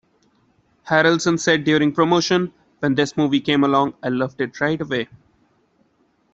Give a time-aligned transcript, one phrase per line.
[0.89, 5.07] Harrelson said during promotion: When this movie came along, I loved it right away.